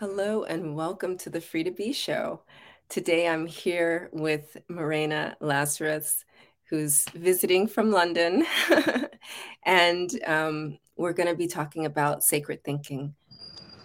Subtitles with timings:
[0.00, 2.40] Hello and welcome to the Free to Be Show.
[2.88, 6.24] Today I'm here with Marina Lazaris,
[6.70, 8.46] who's visiting from London.
[9.66, 13.14] and um, we're going to be talking about sacred thinking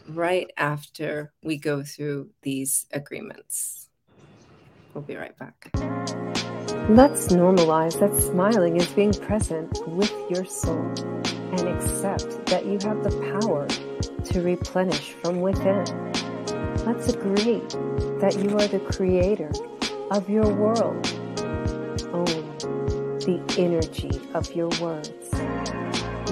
[0.08, 3.90] right after we go through these agreements.
[4.94, 5.70] We'll be right back.
[6.88, 10.94] Let's normalize that smiling is being present with your soul
[11.58, 13.66] and accept that you have the power
[14.26, 15.86] to replenish from within.
[16.86, 17.62] Let's agree
[18.20, 19.52] that you are the creator
[20.12, 21.08] of your world.
[22.12, 22.58] Own
[23.20, 25.32] the energy of your words.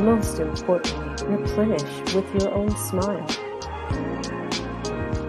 [0.02, 3.26] Most importantly, replenish with your own smile.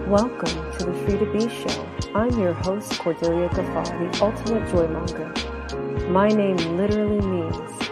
[0.07, 1.87] Welcome to the Free to Be Show.
[2.13, 6.09] I'm your host, Cordelia Gafal, the ultimate joy monger.
[6.09, 7.84] My name literally means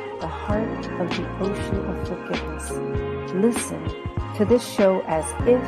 [0.53, 2.69] heart of the ocean of forgiveness.
[3.33, 3.83] Listen
[4.35, 5.63] to this show as if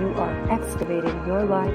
[0.00, 1.72] you are excavating your life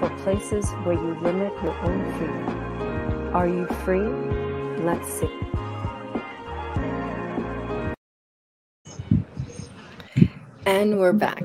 [0.00, 3.36] for places where you limit your own freedom.
[3.36, 4.08] Are you free?
[4.82, 5.30] Let's see.
[10.66, 11.44] And we're back.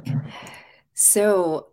[0.96, 1.68] So,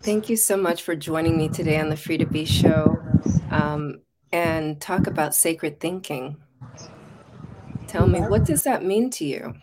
[0.00, 3.02] thank you so much for joining me today on the Free to Be show
[3.50, 6.36] um, and talk about sacred thinking.
[7.88, 9.54] Tell me, what does that mean to you?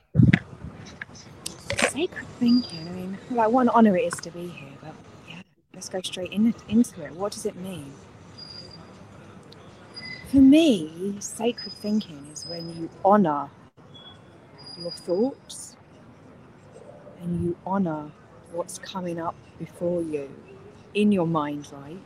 [1.96, 2.88] sacred thinking.
[2.88, 4.74] I mean, like an honour it is to be here.
[4.82, 4.94] But
[5.30, 5.42] yeah,
[5.74, 7.14] let's go straight in, into it.
[7.14, 7.94] What does it mean?
[10.30, 13.50] For me, sacred thinking is when you honour
[14.78, 15.78] your thoughts
[17.22, 18.12] and you honour
[18.52, 20.30] what's coming up before you
[20.94, 22.00] in your mind, right?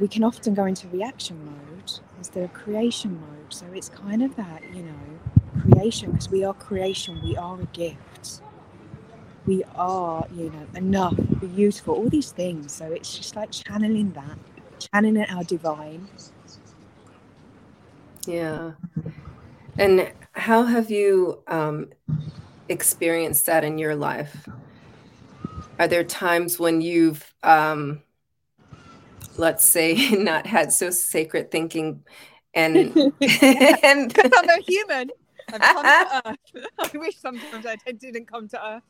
[0.00, 3.52] We can often go into reaction mode instead of creation mode.
[3.52, 5.20] So it's kind of that, you know,
[5.60, 8.40] creation because we are creation, we are a gift
[9.46, 11.14] we are, you know, enough,
[11.54, 12.72] beautiful, all these things.
[12.72, 14.38] So it's just like channeling that,
[14.92, 16.08] channeling our divine.
[18.26, 18.72] Yeah.
[19.78, 21.90] And how have you um,
[22.68, 24.48] experienced that in your life?
[25.78, 28.02] Are there times when you've, um,
[29.38, 32.02] let's say, not had so sacred thinking
[32.54, 35.10] and and because I'm a human,
[35.52, 36.66] I've come to earth.
[36.78, 38.82] I wish sometimes I didn't come to earth.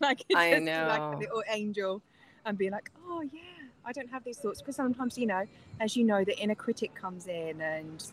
[0.00, 0.86] I could I know.
[0.88, 2.02] like a little angel
[2.44, 3.40] and be like, oh yeah,
[3.84, 5.44] I don't have these thoughts because sometimes you know,
[5.80, 8.04] as you know, the inner critic comes in and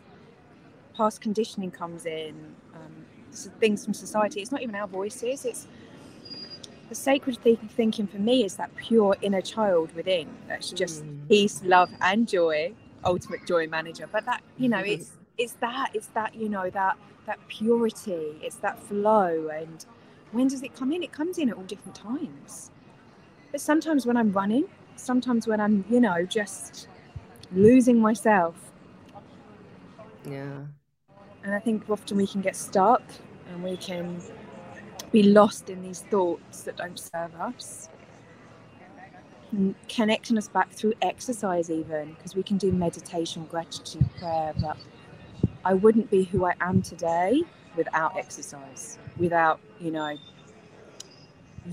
[0.94, 2.34] past conditioning comes in,
[2.74, 3.06] um,
[3.60, 4.40] things from society.
[4.40, 5.44] It's not even our voices.
[5.44, 5.66] It's
[6.88, 7.38] the sacred
[7.70, 10.28] thinking for me is that pure inner child within.
[10.46, 11.28] That's just mm.
[11.28, 12.74] peace, love, and joy.
[13.04, 14.08] Ultimate joy manager.
[14.10, 16.96] But that you know, it's it's that it's that you know that
[17.26, 18.38] that purity.
[18.42, 19.84] It's that flow and
[20.32, 21.02] when does it come in?
[21.02, 22.70] It comes in at all different times.
[23.50, 24.66] But sometimes when I'm running,
[24.96, 26.88] sometimes when I'm, you know, just
[27.52, 28.54] losing myself.
[30.28, 30.58] Yeah.
[31.44, 33.02] And I think often we can get stuck
[33.50, 34.20] and we can
[35.12, 37.88] be lost in these thoughts that don't serve us.
[39.88, 44.52] connecting us back through exercise, even because we can do meditation, gratitude, prayer.
[44.60, 44.76] But
[45.64, 47.42] I wouldn't be who I am today
[47.76, 50.16] without exercise, without, you know,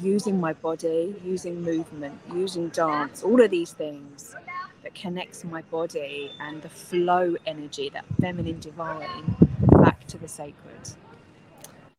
[0.01, 4.35] using my body, using movement, using dance, all of these things
[4.83, 9.35] that connects my body and the flow energy, that feminine divine,
[9.81, 10.89] back to the sacred.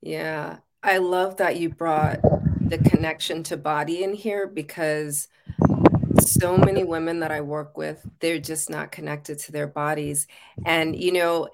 [0.03, 2.20] Yeah, I love that you brought
[2.60, 5.28] the connection to body in here because
[6.20, 10.26] so many women that I work with, they're just not connected to their bodies.
[10.64, 11.48] And, you know,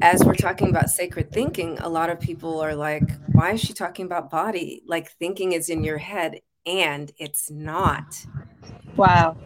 [0.00, 3.72] as we're talking about sacred thinking, a lot of people are like, why is she
[3.72, 4.82] talking about body?
[4.86, 8.24] Like thinking is in your head and it's not.
[8.96, 9.36] Wow.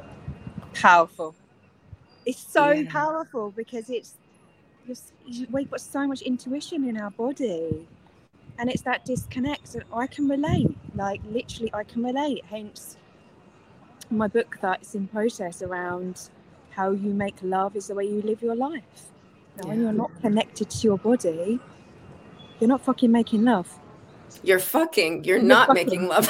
[0.72, 1.34] Powerful.
[2.24, 2.90] It's so yeah.
[2.90, 4.14] powerful because it's
[4.86, 5.12] just,
[5.50, 7.86] we've got so much intuition in our body
[8.58, 12.96] and it's that disconnect and I can relate like literally I can relate hence
[14.10, 16.30] my book that's in process around
[16.70, 19.10] how you make love is the way you live your life
[19.56, 19.68] now, yeah.
[19.68, 21.60] when you're not connected to your body,
[22.58, 23.72] you're not fucking making love.
[24.42, 25.24] You're fucking.
[25.24, 25.86] You're, you're not fucking.
[25.86, 26.28] making love.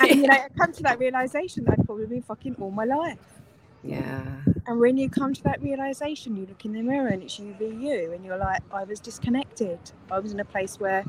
[0.00, 2.84] and you know, I come to that realization that I've probably been fucking all my
[2.84, 3.18] life.
[3.82, 4.22] Yeah.
[4.66, 7.54] And when you come to that realization, you look in the mirror and it's you
[7.58, 9.78] be you, and you're like, I was disconnected.
[10.10, 11.04] I was in a place where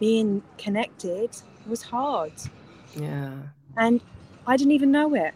[0.00, 1.30] being connected
[1.66, 2.32] was hard.
[2.94, 3.32] Yeah.
[3.76, 4.00] And
[4.46, 5.34] I didn't even know it.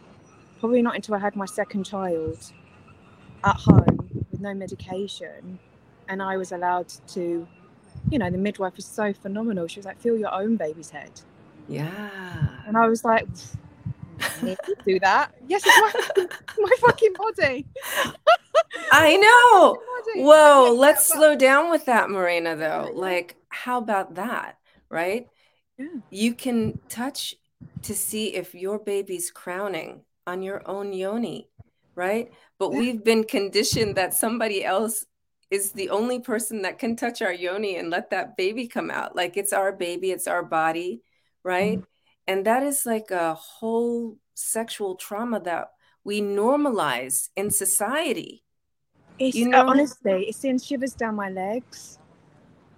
[0.61, 2.53] Probably not until I had my second child
[3.45, 5.59] at home with no medication
[6.09, 7.47] and I was allowed to,
[8.11, 9.67] you know, the midwife was so phenomenal.
[9.67, 11.11] She was like, feel your own baby's head.
[11.69, 12.61] Yeah.
[12.67, 13.27] And I was like,
[14.85, 15.33] do that.
[15.47, 16.27] Yes, it's my,
[16.59, 17.67] my fucking body.
[18.93, 19.79] I know.
[20.23, 22.91] Whoa, let's slow down with that, Marina, though.
[22.95, 24.59] Like, how about that?
[24.89, 25.29] Right?
[25.79, 25.87] Yeah.
[26.11, 27.35] You can touch
[27.83, 31.49] to see if your baby's crowning on your own yoni,
[31.95, 32.31] right?
[32.59, 32.79] But Yeah.
[32.79, 35.05] we've been conditioned that somebody else
[35.51, 39.15] is the only person that can touch our yoni and let that baby come out.
[39.15, 41.03] Like it's our baby, it's our body,
[41.45, 41.79] right?
[41.79, 41.92] Mm-hmm.
[42.27, 45.73] And that is like a whole sexual trauma that
[46.05, 48.45] we normalize in society.
[49.19, 49.69] It's You uh, know?
[49.69, 51.99] honestly, it sends shivers down my legs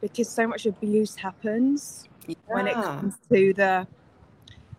[0.00, 2.08] because so much abuse happens
[2.46, 3.86] when it comes to the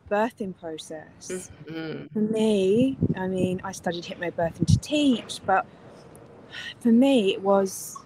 [0.09, 1.49] birthing process.
[1.67, 2.11] Mhm.
[2.13, 5.65] For me, I mean, I studied hypnobirthing to teach, but
[6.79, 7.97] for me, it was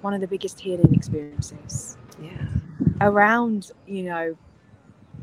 [0.00, 2.46] one of the biggest healing experiences Yeah.
[3.00, 4.36] around, you know,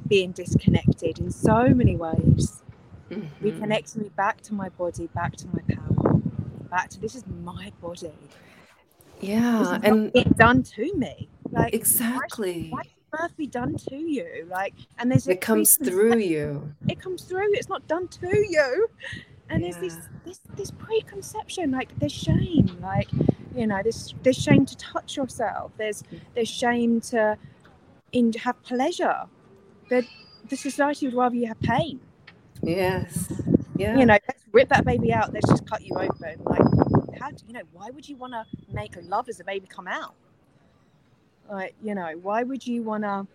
[0.10, 2.64] being disconnected in so many ways.
[3.10, 3.28] Mhm.
[3.42, 6.20] Reconnecting me back to my body, back to my power,
[6.70, 8.14] back to this is my body.
[9.22, 9.80] Yeah.
[9.84, 11.30] And being done to me.
[11.52, 12.70] Like exactly.
[12.70, 14.48] why should birth be done to you?
[14.50, 16.74] Like, and there's It comes through you.
[16.88, 17.54] It comes through.
[17.54, 18.88] It's not done to you.
[19.50, 21.72] And there's this this this preconception.
[21.72, 22.78] Like there's shame.
[22.82, 23.10] Like
[23.56, 25.72] you know, there's there's shame to touch yourself.
[25.78, 26.04] There's
[26.36, 27.38] there's shame to
[28.12, 29.24] in have pleasure.
[29.90, 30.06] That
[30.48, 32.00] the society would rather you have pain.
[32.62, 33.32] Yes.
[33.76, 33.98] Yeah.
[33.98, 35.34] You know, let's rip that baby out.
[35.34, 36.42] Let's just cut you open.
[36.46, 37.62] Like, how do you know?
[37.72, 40.14] Why would you want to make love as a baby come out?
[41.50, 43.26] Like, you know, why would you want to?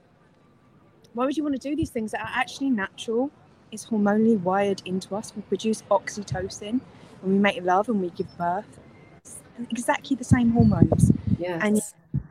[1.14, 3.30] Why would you want to do these things that are actually natural?
[3.72, 5.32] It's hormonally wired into us.
[5.34, 6.80] We produce oxytocin
[7.22, 8.78] when we make love and we give birth.
[9.24, 9.36] It's
[9.70, 11.10] exactly the same hormones.
[11.38, 11.60] yes.
[11.64, 11.80] and-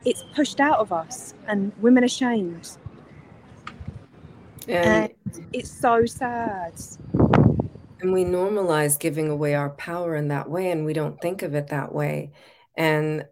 [0.06, 2.78] It's pushed out of us, and women are shamed.
[4.68, 5.12] And
[5.52, 6.74] It's so sad.
[8.02, 11.56] And we normalize giving away our power in that way, and we don't think of
[11.56, 12.32] it that way.
[12.76, 13.26] And,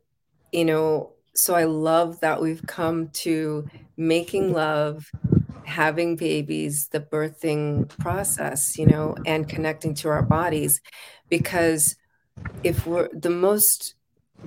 [0.52, 3.68] you know, so I love that we've come to
[3.98, 5.12] making love,
[5.66, 10.82] having babies, the birthing process, you know, and connecting to our bodies.
[11.30, 11.96] Because
[12.64, 13.96] if we're the most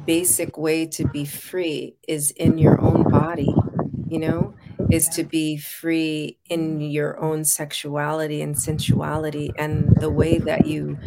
[0.07, 3.55] basic way to be free is in your own body,
[4.09, 4.55] you know,
[4.91, 10.99] is to be free in your own sexuality and sensuality and the way that you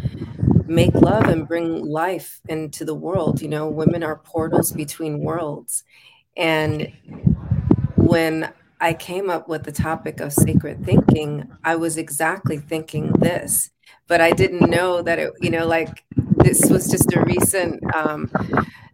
[0.65, 3.41] make love and bring life into the world.
[3.41, 5.83] You know, women are portals between worlds.
[6.35, 6.91] And
[7.95, 13.71] when I came up with the topic of sacred thinking, I was exactly thinking this,
[14.07, 18.31] but I didn't know that it, you know, like this was just a recent um,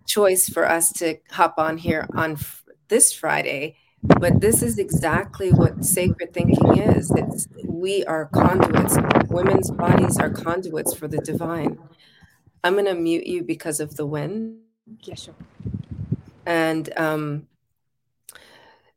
[0.07, 3.77] choice for us to hop on here on f- this Friday.
[4.03, 7.09] But this is exactly what sacred thinking is.
[7.11, 8.97] It's we are conduits.
[9.29, 11.79] Women's bodies are conduits for the divine.
[12.63, 14.59] I'm going to mute you because of the wind.
[15.01, 15.35] Yeah, sure.
[16.45, 17.47] And um,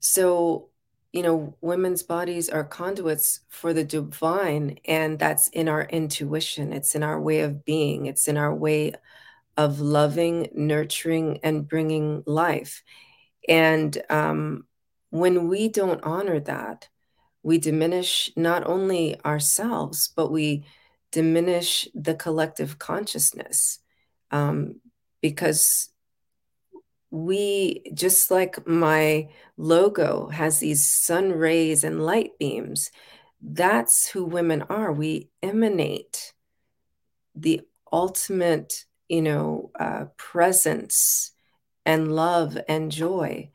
[0.01, 0.69] so,
[1.13, 6.73] you know, women's bodies are conduits for the divine, and that's in our intuition.
[6.73, 8.93] It's in our way of being, it's in our way
[9.57, 12.83] of loving, nurturing, and bringing life.
[13.49, 14.66] And um,
[15.11, 16.89] when we don't honor that,
[17.43, 20.65] we diminish not only ourselves, but we
[21.13, 23.79] diminish the collective consciousness.
[24.31, 24.81] Um,
[25.23, 25.91] because
[27.11, 32.91] we just like my logo has these sun rays and light beams
[33.43, 34.93] that's who women are.
[34.93, 36.33] We emanate
[37.35, 41.33] the ultimate you know uh, presence
[41.85, 43.51] and love and joy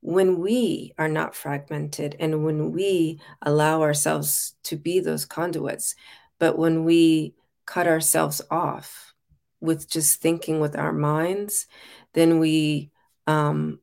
[0.00, 5.94] when we are not fragmented and when we allow ourselves to be those conduits
[6.38, 7.34] but when we
[7.66, 9.14] cut ourselves off
[9.60, 11.66] with just thinking with our minds
[12.14, 12.90] then we
[13.26, 13.78] um,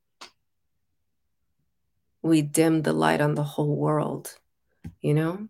[2.21, 4.37] we dim the light on the whole world
[5.01, 5.47] you know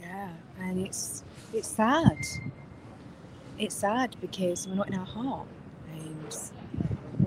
[0.00, 1.22] Yeah, and it's
[1.52, 2.18] it's sad.
[3.58, 5.48] It's sad because we're not in our heart,
[5.92, 6.32] and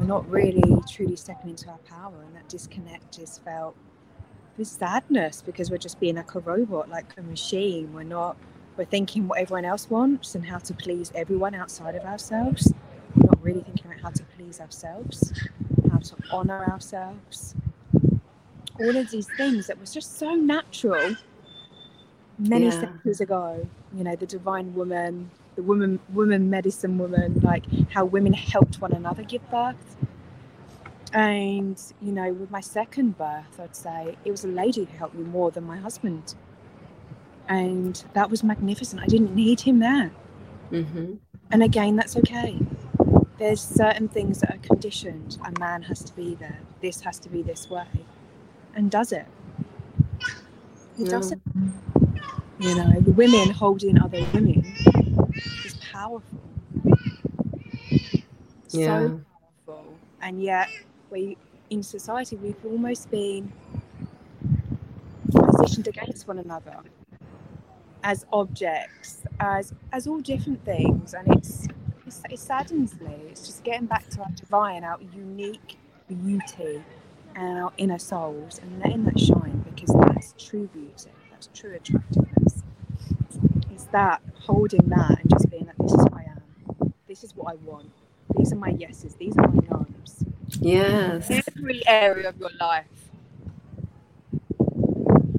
[0.01, 3.75] we're not really truly stepping into our power, and that disconnect is felt
[4.57, 7.93] with sadness because we're just being like a robot, like a machine.
[7.93, 8.35] We're not.
[8.77, 12.73] We're thinking what everyone else wants and how to please everyone outside of ourselves.
[13.15, 15.33] We're not really thinking about how to please ourselves,
[15.91, 17.53] how to honor ourselves.
[18.79, 21.15] All of these things that was just so natural
[22.39, 22.71] many Yeah.
[22.71, 23.67] centuries ago.
[23.95, 25.29] You know, the divine woman,
[25.61, 29.95] the woman, woman medicine woman, like how women helped one another give birth.
[31.13, 35.15] And you know, with my second birth, I'd say it was a lady who helped
[35.15, 36.33] me more than my husband.
[37.47, 39.01] And that was magnificent.
[39.01, 40.11] I didn't need him there.
[40.71, 41.15] Mm-hmm.
[41.51, 42.57] And again, that's okay.
[43.37, 45.37] There's certain things that are conditioned.
[45.45, 46.59] A man has to be there.
[46.81, 47.87] This has to be this way.
[48.73, 49.25] And does it?
[50.97, 51.11] It No.
[51.11, 51.41] doesn't.
[52.59, 54.60] You know, the women holding other women
[56.01, 56.39] powerful.
[58.69, 58.85] Yeah.
[58.85, 59.21] So
[59.67, 59.93] powerful.
[60.21, 60.67] And yet,
[61.09, 61.37] we
[61.69, 63.51] in society, we've almost been
[65.31, 66.77] positioned against one another
[68.03, 71.67] as objects, as as all different things, and it's,
[72.05, 73.13] it's it saddens me.
[73.29, 75.77] It's just getting back to our divine, our unique
[76.07, 76.83] beauty,
[77.35, 82.63] and our inner souls, and letting that shine because that's true beauty, that's true attractiveness.
[83.71, 87.30] It's that holding that and just being like, this is who I am, this is
[87.43, 87.91] what I want,
[88.37, 90.23] these are my yeses, these are my no's.
[90.59, 91.29] Yes.
[91.55, 92.85] Every area of your life.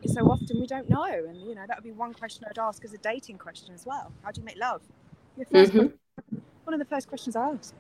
[0.07, 2.85] So often we don't know, and you know that would be one question I'd ask
[2.85, 4.13] as a dating question as well.
[4.23, 4.83] How do you make love?
[5.39, 5.93] Your 1st Mhm.
[6.65, 7.75] one of the first questions I ask.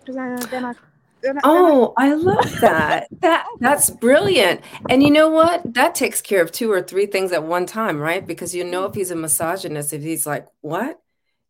[0.00, 0.72] Because then, then I.
[0.72, 0.74] Then I-
[1.22, 3.06] then I- Oh, I love that.
[3.20, 4.62] That that's brilliant.
[4.90, 5.74] And you know what?
[5.74, 8.26] That takes care of two or three things at one time, right?
[8.26, 11.00] Because you know if he's a misogynist, if he's like, "What?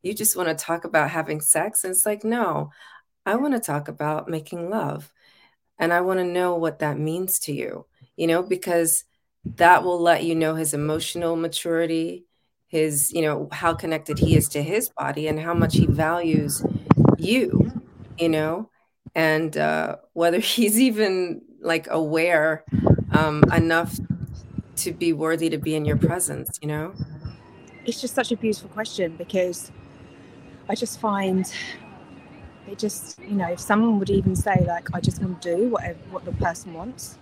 [0.02, 2.70] You just want to talk about having sex?" And it's like, "No.
[3.24, 5.12] I want to talk about making love.
[5.78, 9.04] And I want to know what that means to you." You know, because
[9.56, 12.26] that will let you know his emotional maturity,
[12.68, 16.64] his, you know, how connected he is to his body and how much he values
[17.18, 17.72] you,
[18.18, 18.68] you know?
[19.14, 22.64] and uh, whether he's even like aware
[23.12, 23.98] um, enough
[24.76, 26.92] to be worthy to be in your presence, you know?
[27.84, 29.72] it's just such a beautiful question because
[30.68, 31.50] I just find
[32.68, 35.68] it just you know if someone would even say like I just want to do
[35.68, 37.18] whatever what the person wants,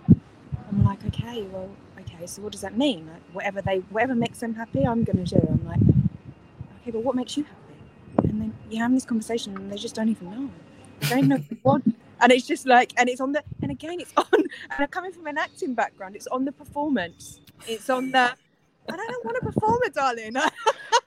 [0.68, 1.68] I'm like okay well
[2.00, 5.24] okay so what does that mean like whatever they whatever makes them happy I'm going
[5.24, 5.46] to do.
[5.48, 5.80] I'm like
[6.80, 7.60] okay but what makes you happy?
[8.28, 10.50] And then you have this conversation and they just don't even know.
[11.08, 11.82] They don't know what.
[12.22, 15.12] And it's just like, and it's on the, and again, it's on, and I'm coming
[15.12, 17.40] from an acting background, it's on the performance.
[17.66, 18.32] It's on the,
[18.88, 20.34] I don't want to perform it, darling.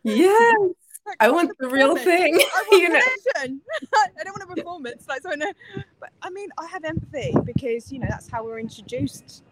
[0.04, 0.83] Yes.
[1.20, 2.36] I want the real thing.
[2.36, 3.00] I want you know?
[3.96, 5.08] I don't want a performance.
[5.08, 5.52] Like so, I know.
[6.00, 9.44] But I mean, I have empathy because you know that's how we're introduced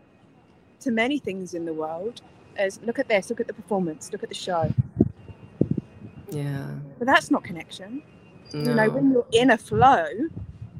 [0.81, 2.21] to many things in the world.
[2.57, 4.73] As look at this, look at the performance, look at the show.
[6.29, 6.71] Yeah.
[6.97, 8.03] But that's not connection.
[8.53, 8.69] No.
[8.69, 10.07] You know, when you're in a flow,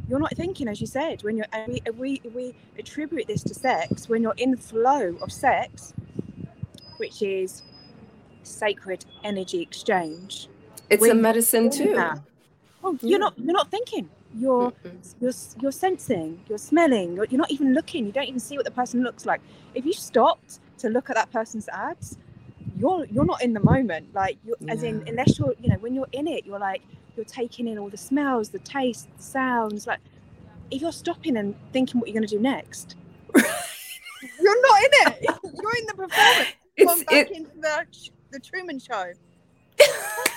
[0.10, 1.24] you're not thinking, as you said.
[1.24, 4.10] When you're, and we, we we attribute this to sex.
[4.10, 5.94] When you're in flow of sex,
[6.98, 7.64] which is
[8.44, 10.50] sacred energy exchange.
[10.92, 11.92] It's a medicine too.
[11.92, 12.16] Yeah.
[12.84, 14.10] Oh, you're not you're not thinking.
[14.36, 15.16] You're Mm-mm.
[15.20, 16.40] you're you're sensing.
[16.48, 17.16] You're smelling.
[17.16, 18.06] You're, you're not even looking.
[18.06, 19.42] You don't even see what the person looks like.
[19.76, 22.18] If you stopped to look at that person's ads,
[22.78, 24.14] you're you're not in the moment.
[24.14, 26.82] Like you, as in unless you're you know when you're in it, you're like
[27.16, 29.88] you're taking in all the smells, the taste, the sounds.
[29.88, 30.00] Like
[30.72, 32.96] if you're stopping and thinking what you're going to do next,
[33.36, 35.18] you're not in it.
[35.44, 36.50] You're in the performance.
[36.78, 37.86] It's Gone back it, into the
[38.32, 39.12] the Truman Show.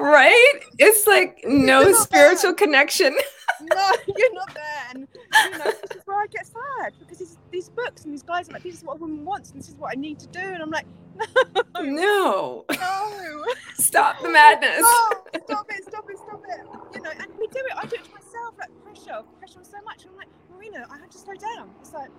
[0.00, 0.54] right?
[0.78, 3.16] It's like no spiritual connection.
[3.62, 4.64] no, you're not there.
[4.90, 5.08] And
[5.52, 8.48] you know, this is where I get sad because these, these books and these guys
[8.48, 10.26] are like, this is what a woman wants, and this is what I need to
[10.28, 10.40] do.
[10.40, 10.86] And I'm like,
[11.76, 12.64] no, No.
[12.70, 14.78] no, Stop the madness.
[14.86, 15.66] stop it, stop
[16.10, 16.60] it, stop it.
[16.94, 17.72] You know, and we do it.
[17.76, 20.04] I do it to myself, like pressure, pressure so much.
[20.08, 21.70] I'm like, Marina, I have to slow down.
[21.80, 22.10] It's like,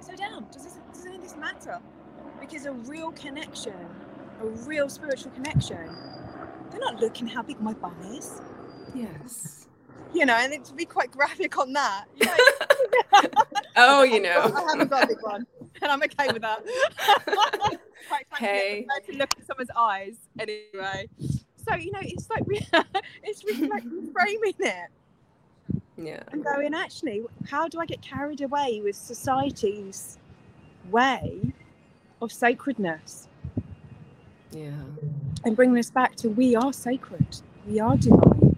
[0.00, 0.46] slow down.
[0.52, 1.80] Does this, does any of this matter?
[2.40, 3.74] Because a real connection,
[4.40, 5.88] a real spiritual connection,
[6.72, 8.40] they're not looking how big my bum is.
[8.94, 9.58] Yes.
[10.14, 12.04] You know, and it, to be quite graphic on that.
[12.20, 13.22] You know,
[13.76, 14.52] Oh, you know.
[14.54, 15.46] I haven't got a big one,
[15.80, 16.62] and I'm okay with that.
[17.24, 18.86] Quite frankly, Hey.
[18.94, 21.08] I prefer to look at someone's eyes anyway.
[21.66, 22.42] So you know, it's like
[23.22, 24.90] it's really like reframing it
[25.96, 26.22] Yeah.
[26.30, 30.18] and going, actually, how do I get carried away with society's
[30.90, 31.40] way
[32.20, 33.28] of sacredness
[34.50, 34.72] Yeah.
[35.44, 37.26] And bringing us back to we are sacred,
[37.66, 38.56] we are divine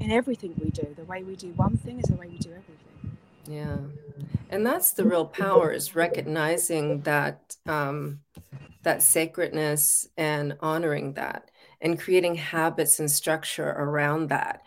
[0.00, 0.94] in everything we do.
[0.96, 3.16] The way we do one thing is the way we do everything.
[3.46, 3.78] Yeah.
[4.50, 8.20] And that's the real power is recognizing that um,
[8.82, 11.50] that sacredness and honoring that
[11.80, 14.62] and creating habits and structure around that.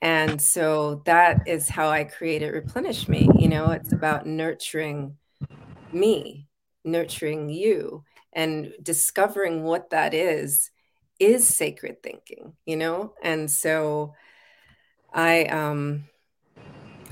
[0.00, 3.28] And so that is how I created Replenish Me.
[3.38, 5.16] You know, it's about nurturing
[5.92, 6.48] me,
[6.84, 10.71] nurturing you, and discovering what that is,
[11.24, 13.14] is sacred thinking, you know?
[13.22, 14.14] And so
[15.12, 16.04] I um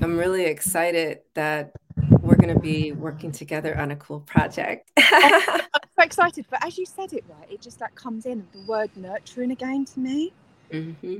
[0.01, 1.73] I'm really excited that
[2.21, 4.89] we're going to be working together on a cool project.
[4.97, 5.61] I'm
[5.95, 6.45] so excited.
[6.49, 9.85] But as you said it right, it just like comes in the word nurturing again
[9.85, 10.33] to me.
[10.71, 11.17] Mm-hmm.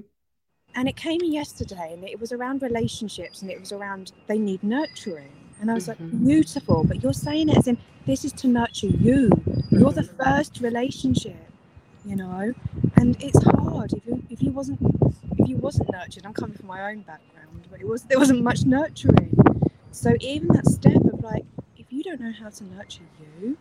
[0.74, 4.64] And it came yesterday and it was around relationships and it was around they need
[4.64, 5.32] nurturing.
[5.60, 6.04] And I was mm-hmm.
[6.04, 6.84] like, beautiful.
[6.84, 9.30] But you're saying it as in this is to nurture you.
[9.70, 10.24] You're the mm-hmm.
[10.24, 11.51] first relationship,
[12.06, 12.54] you know?
[12.96, 14.80] And it's hard if you if you wasn't
[15.38, 18.44] if you wasn't nurtured, I'm coming from my own background, but it was there wasn't
[18.44, 19.38] much nurturing.
[19.92, 21.46] So even that step of like,
[21.78, 23.58] if you don't know how to nurture you,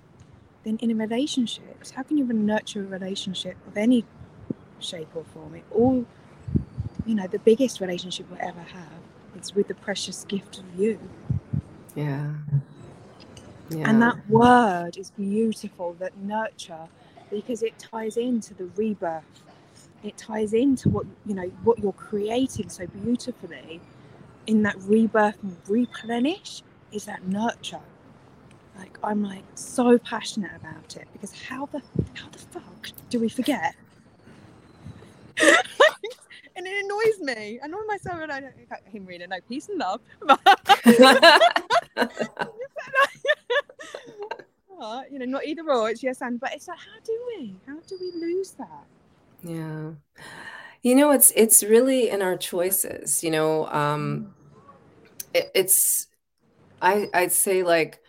[0.64, 4.04] then in a relationship, how can you nurture a relationship of any
[4.78, 5.54] shape or form?
[5.54, 6.06] It all,
[7.06, 9.00] you know, the biggest relationship we'll ever have
[9.40, 10.98] is with the precious gift of you.
[11.94, 12.34] Yeah.
[13.70, 13.90] yeah.
[13.90, 16.88] And that word is beautiful, that nurture,
[17.30, 19.24] because it ties into the rebirth.
[20.02, 23.80] It ties into what you know what you're creating so beautifully
[24.46, 27.80] in that rebirth and replenish is that nurture.
[28.78, 31.82] Like I'm like so passionate about it because how the
[32.14, 33.74] how the fuck do we forget?
[36.56, 37.60] and it annoys me.
[37.60, 38.54] I annoy myself and I don't
[38.86, 40.00] him really no peace and love.
[45.10, 47.56] you know, not either or, it's yes and but it's like how do we?
[47.66, 48.84] How do we lose that?
[49.42, 49.92] Yeah.
[50.82, 53.22] You know, it's it's really in our choices.
[53.22, 54.34] You know, um,
[55.34, 56.06] it, it's
[56.80, 58.00] I I'd say like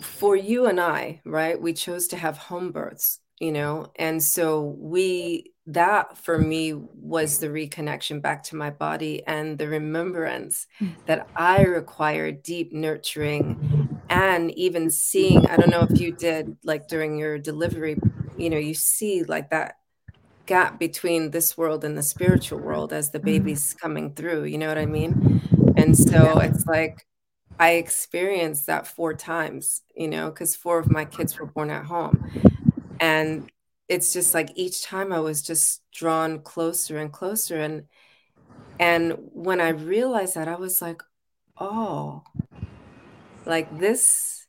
[0.00, 1.60] for you and I, right?
[1.60, 7.38] We chose to have home births, you know, and so we that for me was
[7.38, 10.94] the reconnection back to my body and the remembrance mm.
[11.06, 13.75] that I require deep nurturing
[14.08, 15.46] and even seeing.
[15.46, 17.98] I don't know if you did like during your delivery,
[18.36, 19.76] you know, you see like that
[20.46, 23.26] gap between this world and the spiritual world as the mm-hmm.
[23.26, 25.42] baby's coming through you know what i mean
[25.76, 27.06] and so it's like
[27.58, 31.84] i experienced that four times you know because four of my kids were born at
[31.84, 32.24] home
[33.00, 33.50] and
[33.88, 37.84] it's just like each time i was just drawn closer and closer and
[38.78, 41.02] and when i realized that i was like
[41.58, 42.22] oh
[43.46, 44.46] like this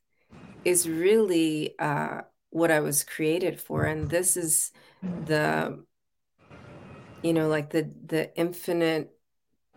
[0.65, 4.71] is really uh what i was created for and this is
[5.25, 5.83] the
[7.23, 9.11] you know like the the infinite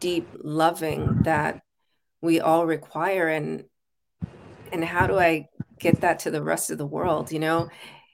[0.00, 1.61] deep loving that
[2.22, 3.64] we all require and
[4.72, 5.46] and how do i
[5.78, 7.68] get that to the rest of the world you know?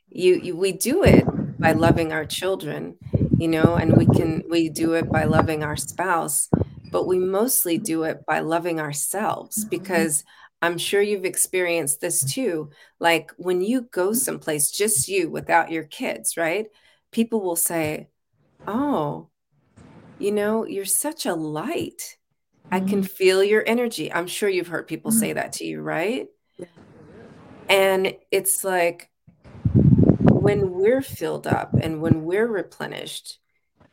[0.08, 1.24] You, you we do it
[1.58, 2.96] by loving our children
[3.38, 6.48] you know and we can we do it by loving our spouse
[6.90, 10.24] but we mostly do it by loving ourselves because
[10.62, 15.84] i'm sure you've experienced this too like when you go someplace just you without your
[15.84, 16.66] kids right
[17.12, 18.08] people will say
[18.66, 19.28] oh,
[20.18, 22.16] you know, you're such a light.
[22.70, 23.02] I can mm-hmm.
[23.02, 24.12] feel your energy.
[24.12, 26.26] I'm sure you've heard people say that to you, right?
[27.68, 29.08] And it's like
[30.20, 33.38] when we're filled up and when we're replenished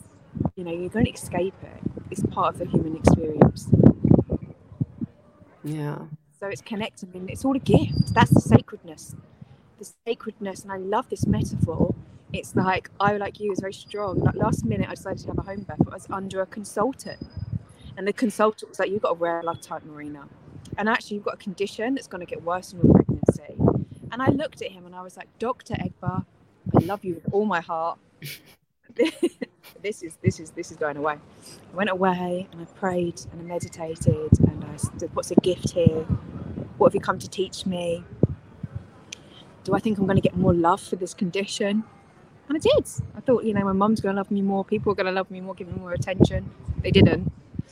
[0.56, 3.68] You know, you don't escape it it's part of the human experience.
[5.62, 5.98] Yeah.
[6.38, 8.14] So it's connecting and it's all a gift.
[8.14, 9.14] That's the sacredness.
[9.78, 11.94] The sacredness, and I love this metaphor.
[12.32, 14.18] It's like I, like you, is very strong.
[14.18, 15.80] Like last minute, I decided to have a home birth.
[15.86, 17.26] I was under a consultant,
[17.96, 20.28] and the consultant was like, "You've got a rare blood type, Marina,
[20.78, 23.56] and actually, you've got a condition that's going to get worse in your pregnancy."
[24.12, 26.24] And I looked at him and I was like, "Doctor Egbar,
[26.76, 27.98] I love you with all my heart.
[29.82, 31.18] this is this is this is going away."
[31.72, 35.72] I went away and I prayed and I meditated and I said, "What's a gift
[35.72, 36.04] here?
[36.78, 38.04] What have you come to teach me?
[39.64, 41.84] Do I think I'm going to get more love for this condition?"
[42.48, 42.88] And I did.
[43.16, 44.64] I thought, you know, my mum's going to love me more.
[44.64, 46.50] People are going to love me more, give me more attention.
[46.82, 47.30] They didn't.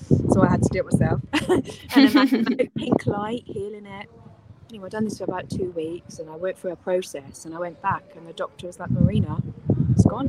[0.08, 1.20] So I had to do it myself.
[1.94, 4.08] and then I pink light, healing it.
[4.70, 7.54] Anyway, I've done this for about two weeks and I went through a process and
[7.54, 9.38] I went back and the doctor was like, Marina,
[9.92, 10.28] it's gone.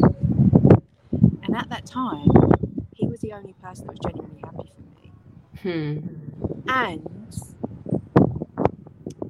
[1.44, 2.30] And at that time,
[2.94, 6.04] he was the only person that was genuinely happy for me.
[6.04, 6.70] Hmm.
[6.70, 7.36] And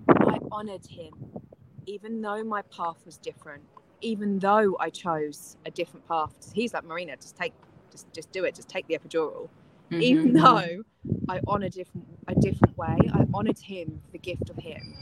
[0.09, 1.13] I honoured him,
[1.85, 3.63] even though my path was different,
[4.01, 6.51] even though I chose a different path.
[6.53, 7.53] He's like, Marina, just take,
[7.91, 9.49] just, just do it, just take the epidural.
[9.91, 10.01] Mhm.
[10.01, 10.83] Even though
[11.27, 14.93] I honoured different, a different way, I honoured him the gift of him.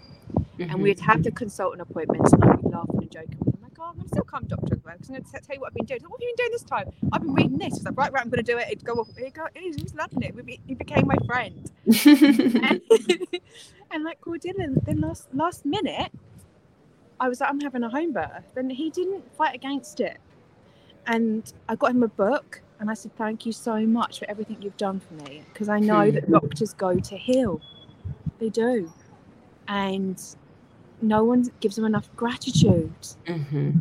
[0.60, 0.82] And Mhm.
[0.82, 3.38] we'd have the consultant appointments, and I'd be laughing and joking.
[3.45, 5.60] I'm like, oh, I'm going to still come, Doctor, because I'm going to tell you
[5.62, 6.02] what I've been doing.
[6.04, 6.89] What have you been doing this time?
[7.12, 7.76] I've been reading this.
[7.76, 8.67] He's like, right, right, I'm going to do it.
[8.67, 9.08] It'd go off.
[9.15, 9.45] Here you go.
[9.56, 10.45] He's he's loving it.
[10.45, 11.69] Be, he became my friend.
[12.06, 12.82] and,
[13.91, 16.12] and like Paul Dylan, then last last minute,
[17.19, 18.56] I was like, I'm having a home birth.
[18.56, 20.17] And he didn't fight against it.
[21.06, 24.57] And I got him a book and I said, Thank you so much for everything
[24.61, 25.43] you've done for me.
[25.53, 26.15] Because I know Hmm.
[26.15, 27.61] that doctors go to heal.
[28.39, 28.91] They do.
[29.67, 30.21] And
[31.01, 32.93] no one gives them enough gratitude.
[33.25, 33.73] Mhm.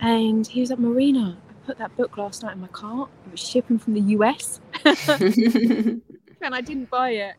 [0.00, 3.10] And he was like, Marina, I put that book last night in my cart.
[3.26, 4.60] It was shipping from the US.
[4.84, 6.02] and
[6.54, 7.34] I didn't buy it.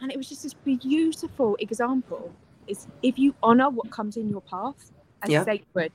[0.00, 2.32] And it was just this beautiful example.
[2.66, 5.44] Is if you honor what comes in your path as Yeah.
[5.44, 5.92] sacred,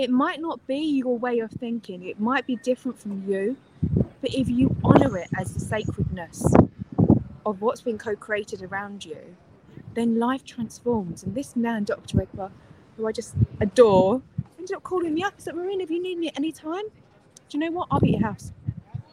[0.00, 2.06] it might not be your way of thinking.
[2.06, 3.58] It might be different from you,
[4.22, 6.42] but if you honor it as the sacredness
[7.44, 9.36] of what's been co-created around you,
[9.92, 11.22] then life transforms.
[11.22, 12.16] And this man, Dr.
[12.16, 12.50] Egbar,
[12.96, 14.22] who I just adore,
[14.58, 15.34] ended up calling me up.
[15.36, 16.84] He said, Marina, if you need me at any time,
[17.50, 17.88] do you know what?
[17.90, 18.52] I'll be at your house.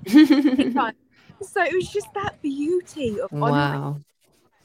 [1.41, 4.01] So it was just that beauty of honoring wow.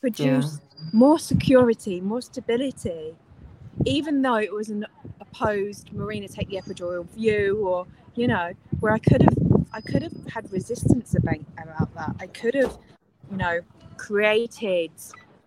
[0.01, 0.59] produce
[0.91, 3.15] more security, more stability,
[3.85, 4.87] even though it was an
[5.33, 9.37] opposed Marina take the epidural view, or you know, where I could have,
[9.73, 12.15] I could have had resistance about, about that.
[12.21, 12.77] I could have,
[13.31, 13.61] you know,
[13.97, 14.91] created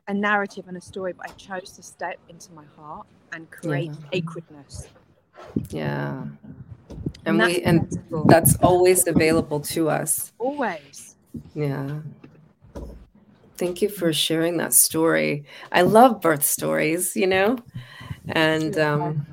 [0.08, 3.92] a narrative and a story, but I chose to step into my heart and create
[3.92, 4.10] Yeah.
[4.12, 4.88] sacredness.
[5.70, 6.26] Yeah.
[7.26, 10.32] And that's we and that's always available to us.
[10.40, 11.16] always.
[11.54, 12.02] Yeah.
[13.58, 15.46] Thank you for sharing that story.
[15.72, 17.58] I love birth stories, you know?
[18.30, 19.26] And um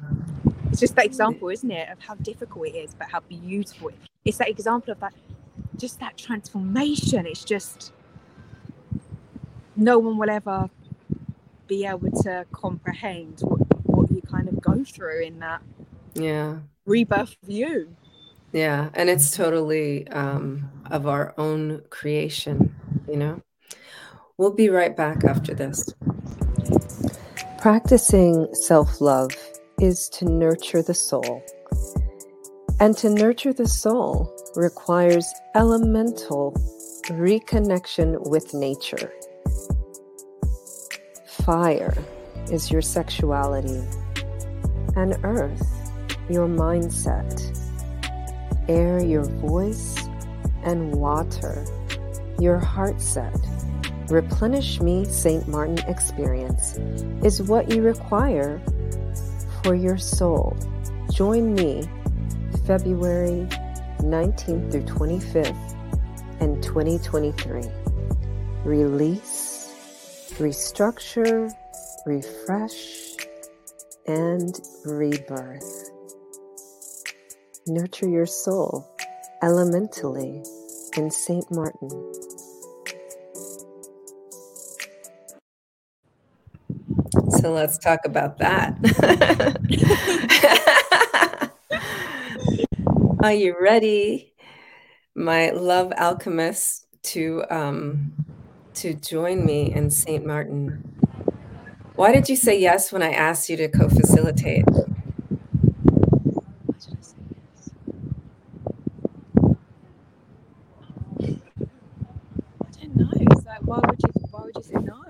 [0.71, 3.95] It's just that example, isn't it, of how difficult it is, but how beautiful it
[4.25, 5.15] It's that example of that,
[5.77, 7.27] just that transformation.
[7.27, 7.93] It's just
[9.77, 10.71] no one will ever
[11.67, 15.63] be able to comprehend what, what you kind of go through in that
[16.15, 16.59] yeah.
[16.85, 17.95] rebirth view.
[18.53, 22.75] Yeah, and it's totally um, of our own creation,
[23.09, 23.41] you know?
[24.37, 25.95] We'll be right back after this.
[27.63, 29.31] Practicing self love
[29.81, 31.45] is to nurture the soul.
[32.81, 36.55] And to nurture the soul requires elemental
[37.05, 39.13] reconnection with nature.
[41.25, 41.97] Fire
[42.51, 43.85] is your sexuality,
[44.97, 45.65] and earth
[46.29, 47.39] your mindset,
[48.69, 50.05] air your voice,
[50.65, 51.65] and water
[52.41, 53.52] your heart set.
[54.09, 55.47] Replenish Me St.
[55.49, 56.79] Martin experience
[57.25, 58.61] is what you require
[59.63, 60.57] for your soul.
[61.13, 61.89] Join me
[62.67, 63.47] February
[64.01, 67.63] 19th through 25th in 2023.
[68.65, 69.75] Release,
[70.39, 71.51] restructure,
[72.07, 73.17] refresh,
[74.07, 75.91] and rebirth.
[77.67, 78.89] Nurture your soul
[79.43, 80.43] elementally
[80.97, 81.45] in St.
[81.51, 82.32] Martin.
[87.43, 88.79] So let's talk about that.
[93.25, 94.33] Are you ready,
[95.17, 98.13] my love alchemist, to um,
[98.75, 100.25] to join me in St.
[100.25, 100.85] Martin?
[101.97, 104.63] Why did you say yes when I asked you to co-facilitate?
[104.69, 104.85] Why
[106.79, 107.71] did I say yes?
[112.61, 113.11] I don't know.
[113.15, 114.13] It's like, why would you?
[114.31, 115.03] Why would you say no?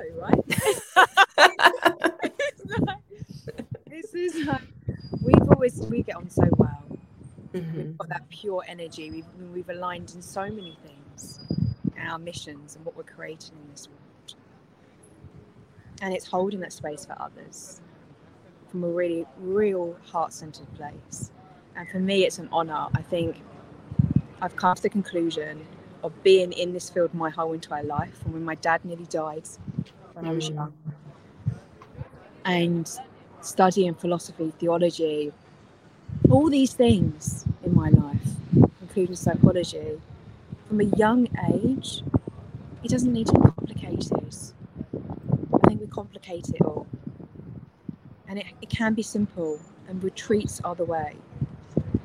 [8.52, 9.10] Pure energy.
[9.10, 11.40] We've, we've aligned in so many things,
[11.98, 14.34] our missions and what we're creating in this world.
[16.02, 17.80] And it's holding that space for others
[18.68, 21.30] from a really, real heart centered place.
[21.76, 22.88] And for me, it's an honor.
[22.94, 23.42] I think
[24.42, 25.66] I've come to the conclusion
[26.02, 28.20] of being in this field my whole entire life.
[28.24, 29.48] And when my dad nearly died
[30.12, 30.26] when.
[30.26, 30.56] I was mm.
[30.56, 30.74] young,
[32.44, 32.90] and
[33.40, 35.32] studying philosophy, theology,
[36.28, 38.21] all these things in my life,
[38.92, 39.98] including psychology,
[40.68, 42.02] from a young age,
[42.84, 44.34] it doesn't need to be complicated.
[45.54, 46.86] I think we complicate it all.
[48.28, 51.16] And it, it can be simple, and retreats are the way.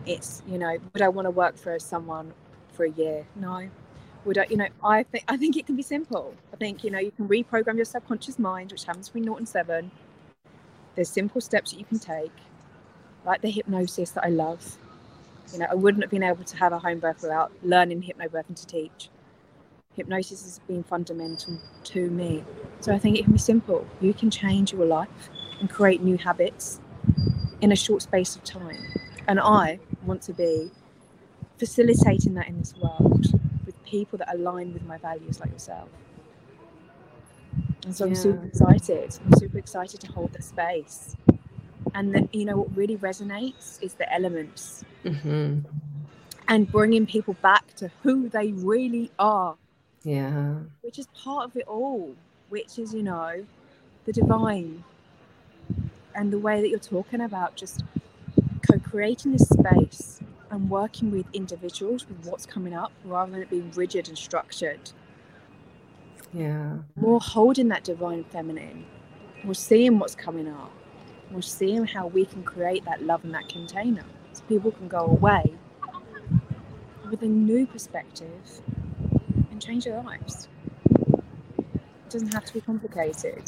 [0.05, 2.33] It's, you know, would I want to work for someone
[2.71, 3.25] for a year?
[3.35, 3.69] No.
[4.23, 6.33] Would I, you know, I think I think it can be simple.
[6.53, 9.47] I think, you know, you can reprogram your subconscious mind, which happens between 0 and
[9.47, 9.91] 7.
[10.95, 12.31] There's simple steps that you can take
[13.25, 14.77] like the hypnosis that I love.
[15.53, 18.55] You know, I wouldn't have been able to have a home birth without learning hypnobirthing
[18.55, 19.09] to teach.
[19.95, 22.43] Hypnosis has been fundamental to me.
[22.81, 23.87] So I think it can be simple.
[24.01, 25.29] You can change your life
[25.59, 26.79] and create new habits
[27.61, 28.77] in a short space of time.
[29.27, 30.71] And I want to be
[31.57, 33.25] facilitating that in this world
[33.65, 35.89] with people that align with my values like yourself.
[37.85, 38.09] And so yeah.
[38.09, 39.17] I'm super excited.
[39.25, 41.15] I'm super excited to hold the space
[41.93, 44.83] and that you know what really resonates is the elements.
[45.03, 45.59] Mm-hmm.
[46.49, 49.55] and bringing people back to who they really are.
[50.03, 50.55] Yeah.
[50.81, 52.15] Which is part of it all
[52.49, 53.45] which is you know
[54.05, 54.83] the divine.
[56.15, 57.83] And the way that you're talking about just
[58.67, 60.19] co-creating this space
[60.49, 64.79] and working with individuals with what's coming up rather than it being rigid and structured.
[66.33, 66.77] Yeah.
[66.95, 68.85] More holding that divine feminine.
[69.43, 70.71] More seeing what's coming up
[71.31, 74.99] we're seeing how we can create that love in that container so people can go
[74.99, 75.55] away
[77.09, 78.61] with a new perspective
[79.51, 80.47] and change their lives.
[81.57, 83.43] It doesn't have to be complicated.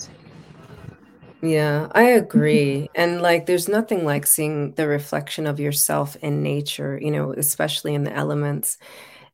[1.42, 2.90] Yeah, I agree.
[2.96, 7.96] and like, there's nothing like seeing the reflection of yourself in nature, you know, especially
[7.96, 8.78] in the elements.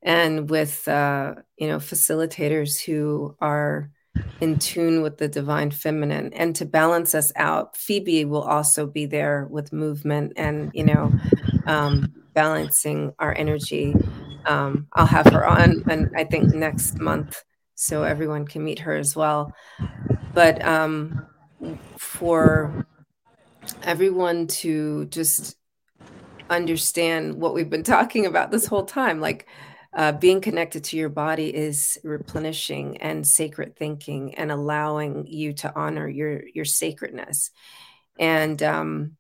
[0.04, 3.90] And with, uh, you know, facilitators who are
[4.42, 6.34] in tune with the divine feminine.
[6.34, 11.12] And to balance us out phoebe will also be there with movement and you know
[11.66, 13.96] um, balancing our energy.
[14.46, 17.44] Um, i'll have her on and i think next month
[17.76, 19.54] so everyone can meet her as well.
[20.34, 21.26] But um,
[21.98, 22.88] for
[23.84, 25.58] everyone to just
[26.50, 29.48] understand what we've been talking about this whole time like
[29.96, 35.74] uh, being connected to your body is replenishing and sacred thinking and allowing you to
[35.76, 37.52] honor your your sacredness.
[38.20, 39.18] And um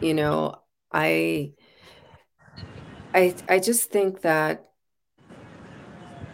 [0.00, 0.56] you know
[0.92, 1.52] i
[3.14, 4.68] i i just think that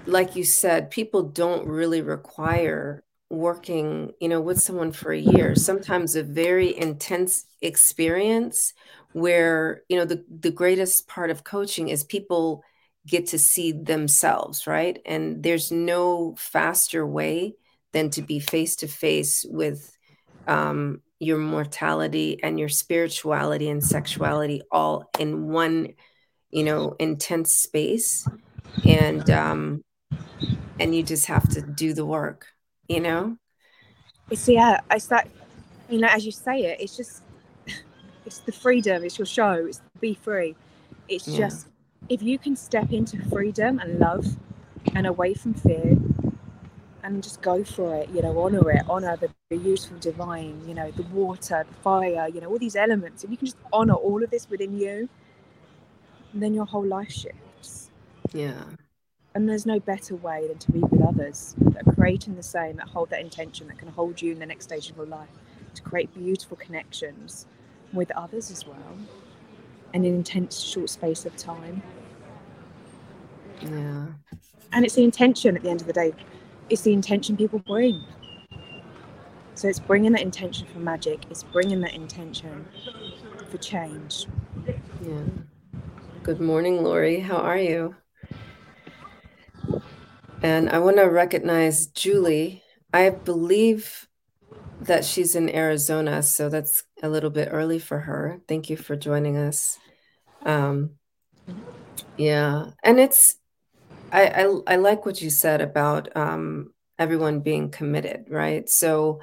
[0.07, 5.54] like you said people don't really require working you know with someone for a year.
[5.54, 8.72] Sometimes a very intense experience
[9.12, 12.62] where you know the the greatest part of coaching is people
[13.07, 15.01] get to see themselves right?
[15.07, 17.55] And there's no faster way
[17.92, 19.97] than to be face to face with
[20.47, 25.94] um, your mortality and your spirituality and sexuality all in one
[26.51, 28.27] you know intense space.
[28.87, 29.83] And um
[30.79, 32.47] and you just have to do the work
[32.88, 33.37] you know?
[34.31, 35.27] It's yeah i start
[35.88, 37.23] you know as you say it it's just
[38.29, 40.55] it's the freedom it's your show it's be free.
[41.09, 41.38] It's yeah.
[41.38, 41.69] just
[42.11, 44.37] if you can step into freedom and love
[44.95, 45.97] and away from fear
[47.03, 50.75] and just go for it you know honor it honor the, the useful divine you
[50.75, 53.25] know the water the fire you know all these elements.
[53.25, 55.09] If you can just honor all of this within you
[56.35, 57.91] then your whole life shifts.
[58.35, 58.62] Yeah.
[59.35, 62.77] And there's no better way than to be with others that are creating the same
[62.77, 65.31] that hold that intention that can hold you in the next stage of your life
[65.75, 67.47] to create beautiful connections
[67.92, 68.98] with others as well
[69.94, 71.83] in an intense short space of time.
[73.62, 74.07] Yeah.
[74.72, 76.12] And it's the intention at the end of the day,
[76.68, 78.03] it's the intention people bring.
[79.55, 82.66] So it's bringing that intention for magic, it's bringing that intention
[83.51, 84.27] for change.
[85.03, 85.22] Yeah.
[86.22, 87.20] Good morning, Lori.
[87.20, 87.96] How are you?
[90.42, 92.62] And I want to recognize Julie.
[92.92, 94.08] I believe
[94.83, 98.41] that she's in Arizona, so that's a little bit early for her.
[98.49, 99.79] Thank you for joining us.
[100.45, 100.93] Um,
[102.17, 103.37] yeah, and it's
[104.12, 108.69] I, I I like what you said about um, everyone being committed, right?
[108.69, 109.21] So,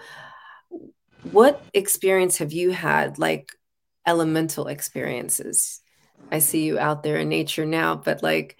[1.32, 3.52] what experience have you had, like
[4.06, 5.82] elemental experiences?
[6.32, 8.58] I see you out there in nature now, but like,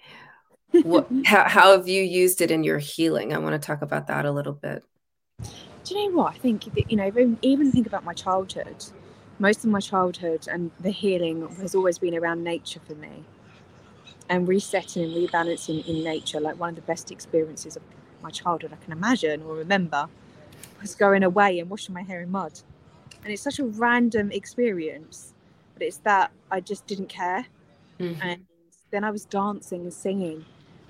[0.82, 3.32] what, how, how have you used it in your healing?
[3.32, 4.82] I want to talk about that a little bit.
[5.86, 6.34] Do you know what?
[6.34, 8.84] I think, that, you know, even think about my childhood,
[9.38, 13.22] most of my childhood and the healing has always been around nature for me
[14.28, 16.40] and resetting and rebalancing in nature.
[16.40, 17.82] Like one of the best experiences of
[18.20, 20.08] my childhood I can imagine or remember
[20.80, 22.58] was going away and washing my hair in mud.
[23.22, 25.34] And it's such a random experience,
[25.74, 27.46] but it's that I just didn't care.
[28.00, 28.20] Mm-hmm.
[28.22, 28.46] And
[28.90, 30.44] then I was dancing and singing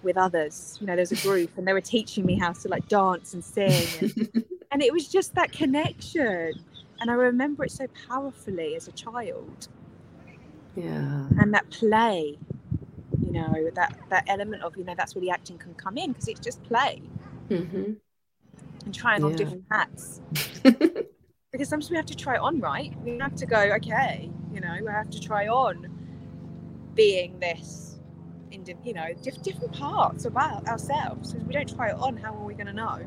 [0.07, 0.79] with others.
[0.81, 3.45] You know, there's a group and they were teaching me how to like dance and
[3.45, 3.87] sing.
[4.01, 6.55] And, and it was just that connection.
[7.01, 9.69] And I remember it so powerfully as a child.
[10.75, 11.27] Yeah.
[11.39, 12.39] And that play,
[13.21, 16.13] you know, that, that element of, you know, that's where the acting can come in
[16.13, 17.03] because it's just play.
[17.51, 17.93] Mm-hmm.
[18.87, 19.27] And trying yeah.
[19.27, 20.21] on different hats.
[20.63, 22.95] because sometimes we have to try on, right?
[23.03, 25.89] We have to go, okay, you know, we have to try on
[26.95, 27.96] being this
[28.51, 32.35] in you know diff- different parts about ourselves if we don't try it on how
[32.35, 33.01] are we going to know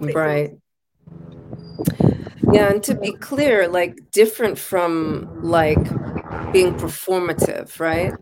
[0.00, 0.56] right.
[2.52, 5.82] Yeah and to be clear like different from like
[6.52, 8.12] being performative right?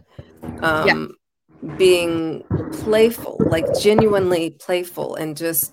[0.62, 1.16] Um
[1.62, 1.76] yeah.
[1.76, 5.72] being playful like genuinely playful and just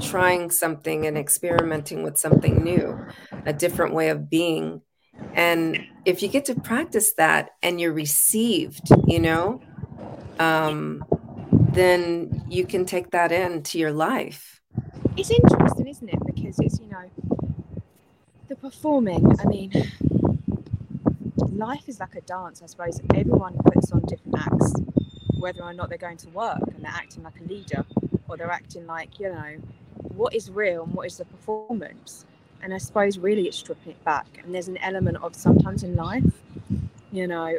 [0.00, 2.98] trying something and experimenting with something new
[3.46, 4.80] a different way of being.
[5.34, 9.60] And if you get to practice that and you're received you know
[10.38, 11.04] um,
[11.72, 14.60] then you can take that into your life.
[15.16, 16.18] It's interesting isn't it?
[16.26, 17.10] Because it's you know
[18.48, 19.72] the performing i mean
[21.52, 23.00] life is like a dance i suppose.
[23.14, 24.74] Everyone puts on different acts
[25.38, 27.84] whether or not they're going to work and they're acting like a leader
[28.28, 29.56] or they're acting like you know
[30.16, 32.24] what is real and what is the performance.
[32.62, 34.26] And I suppose really it's stripping it back.
[34.42, 36.24] And there's an element of sometimes in life,
[37.12, 37.58] you know,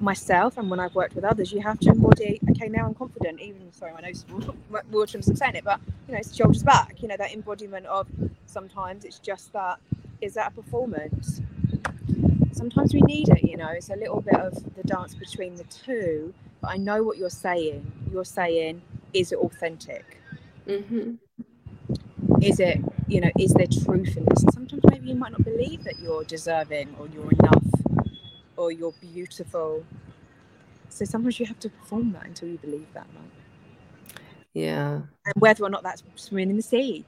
[0.00, 3.40] myself and when I've worked with others, you have to embody, okay, now I'm confident,
[3.40, 4.54] even, sorry, I know
[4.90, 8.08] Wiltshire I'm saying it, but, you know, it's shoulders back, you know, that embodiment of
[8.46, 9.78] sometimes it's just that,
[10.20, 11.40] is that a performance?
[12.52, 15.64] Sometimes we need it, you know, it's a little bit of the dance between the
[15.64, 17.90] two, but I know what you're saying.
[18.12, 18.82] You're saying,
[19.14, 20.18] is it authentic?
[20.66, 21.14] Mm-hmm
[22.42, 25.84] is it you know is there truth in this sometimes maybe you might not believe
[25.84, 27.64] that you're deserving or you're enough
[28.60, 29.82] or you're beautiful
[30.90, 34.20] so sometimes you have to perform that until you believe that right?
[34.52, 37.04] yeah and whether or not that's swimming in the sea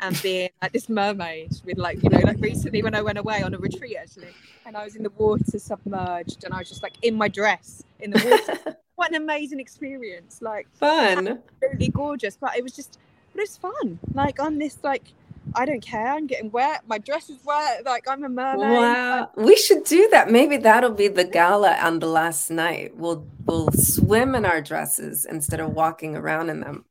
[0.00, 3.42] and being like this mermaid with like you know like recently when I went away
[3.42, 6.82] on a retreat actually and I was in the water submerged and I was just
[6.82, 11.28] like in my dress in the water what an amazing experience like fun
[11.60, 12.98] absolutely gorgeous but it was just
[13.34, 13.98] but it's fun.
[14.12, 15.12] Like I'm this like
[15.54, 16.06] I don't care.
[16.08, 16.82] I'm getting wet.
[16.86, 17.84] My dress is wet.
[17.84, 18.78] Like I'm a mermaid.
[18.78, 20.30] Wow, we should do that.
[20.30, 22.96] Maybe that'll be the gala on the last night.
[22.96, 26.84] We'll we'll swim in our dresses instead of walking around in them.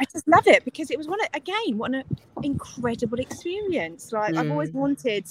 [0.00, 2.04] I just love it because it was one again what an
[2.42, 4.12] incredible experience.
[4.12, 4.38] Like mm.
[4.38, 4.74] I've always mm.
[4.74, 5.26] wanted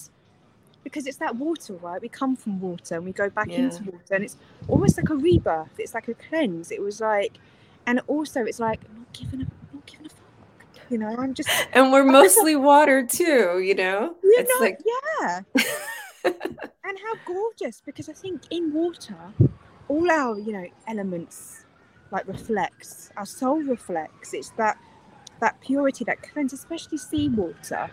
[0.84, 2.02] because it's that water, right?
[2.02, 3.58] We come from water and we go back yeah.
[3.58, 5.78] into water, and it's almost like a rebirth.
[5.78, 6.72] It's like a cleanse.
[6.72, 7.38] It was like,
[7.86, 10.10] and also it's like not giving a not giving a
[10.90, 14.16] you know i'm just and we're mostly water too you know?
[14.24, 15.42] You it's know, like yeah.
[16.90, 19.18] And how gorgeous because i think in water
[19.90, 21.66] all our you know elements
[22.12, 24.34] like reflects our soul reflects.
[24.34, 24.78] It's that
[25.40, 27.90] that purity that cleanse especially seawater.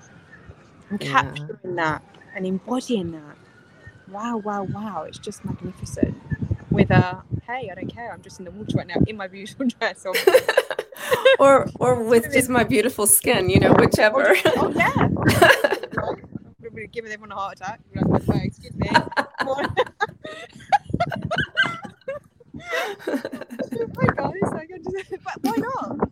[0.90, 1.10] And yeah.
[1.10, 2.02] capturing that
[2.36, 3.36] and embodying that.
[4.08, 5.04] Wow wow wow.
[5.04, 6.16] It's just magnificent.
[6.70, 8.12] With a hey i don't care.
[8.12, 10.14] I'm just in the water right now in my beautiful dress or
[11.38, 14.34] or or with just my beautiful skin, you know, whichever.
[14.34, 14.92] Just, oh yeah.
[16.76, 17.80] I'm giving everyone a heart attack.
[18.26, 18.88] Like, excuse me.
[22.66, 26.10] Hi guys, like, just, but why not?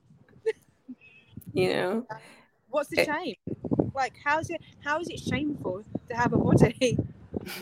[1.52, 2.06] You know,
[2.70, 3.04] what's the eh.
[3.04, 3.36] shame?
[3.94, 4.62] Like, how's it?
[4.84, 6.98] How is it shameful to have a body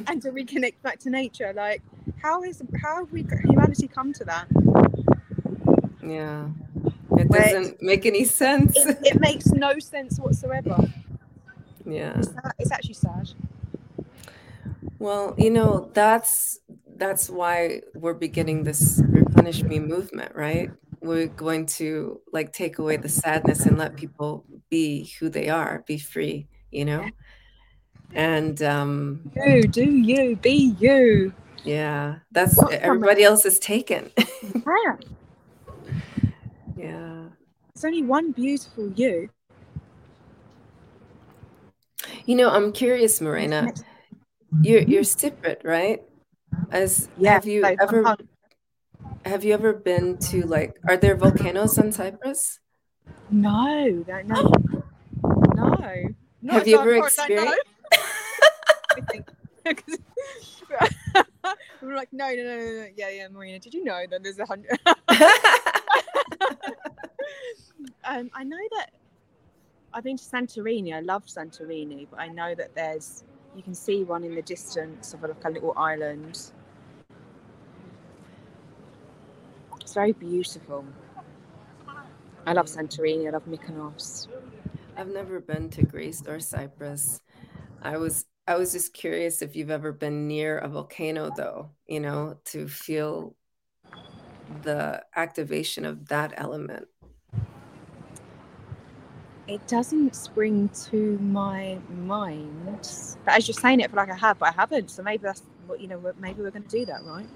[0.07, 1.52] and to reconnect back to nature?
[1.55, 1.82] Like,
[2.22, 4.46] how is how have we humanity come to that?
[6.02, 6.48] Yeah.
[7.18, 8.76] It doesn't make any sense.
[8.76, 10.76] It, it, makes no sense whatsoever.
[11.84, 12.18] Yeah.
[12.18, 13.30] It's, it's actually sad.
[14.98, 16.58] Well, you know, that's
[16.96, 20.70] that's why we're beginning this replenish me movement, right?
[21.00, 25.82] We're going to like take away the sadness and let people be who they are,
[25.86, 27.08] be free, you know?
[28.12, 31.32] And um you do you be you.
[31.64, 32.16] Yeah.
[32.32, 34.11] That's everybody else is taken.
[34.42, 34.96] yeah.
[36.85, 37.24] Yeah.
[37.74, 39.31] It's only one beautiful you.
[42.26, 43.72] You know, I'm curious, Marina.
[44.62, 46.03] You're you're Cypriot, right?
[46.70, 48.16] As Yeah, have you so ever
[49.24, 52.59] have you ever been to like are there volcanoes on Cyprus?
[53.31, 55.35] No, no, no, oh.
[55.55, 56.14] no.
[56.43, 57.55] Not Have you ever as I know.
[58.97, 59.31] experienced
[61.83, 62.87] We're like, no, no, no, no, no.
[62.97, 63.59] Yeah, yeah, Marina.
[63.59, 64.78] Did you know that there's a hundred?
[68.04, 68.90] um, I know that
[69.92, 70.94] I've been to Santorini.
[70.94, 73.24] I love Santorini, but I know that there's
[73.56, 76.52] you can see one in the distance of like a little island.
[79.80, 80.84] It's very beautiful.
[82.46, 83.26] I love Santorini.
[83.26, 84.28] I love Mykonos.
[84.96, 87.20] I've never been to Greece or Cyprus.
[87.82, 92.00] I was I was just curious if you've ever been near a volcano though, you
[92.00, 93.36] know, to feel
[94.62, 96.88] the activation of that element.
[99.48, 102.78] It doesn't spring to my mind,
[103.24, 104.90] but as you're saying it, like I have, but I haven't.
[104.90, 106.01] So maybe that's what you know.
[106.20, 107.26] Maybe we're going to do that, right?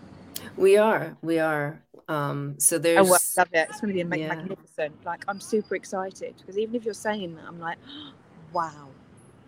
[0.56, 1.82] We are, we are.
[2.08, 3.66] Um, so Oh, there's well, I love it.
[3.70, 4.28] It's going to be Yeah.
[4.28, 4.94] magnificent.
[5.04, 7.78] Like I'm super excited because even if you're saying that, I'm like,
[8.52, 8.88] wow,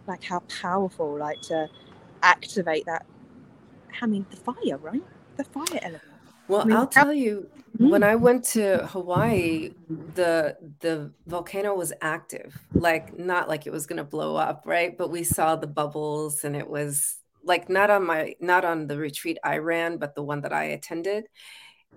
[0.09, 1.69] like how powerful, like to
[2.23, 3.07] activate that.
[4.03, 5.03] I mean, the fire, right?
[5.37, 6.03] The fire element.
[6.49, 7.49] well, I mean, I'll how- tell you,
[7.79, 8.07] when Mm.
[8.07, 12.59] I went to Hawaii, the the volcano was active.
[12.73, 14.97] Like not like it was gonna blow up, right?
[14.97, 18.99] But we saw the bubbles and it was like not on my not on the
[18.99, 21.27] retreat I ran, but the one that I attended.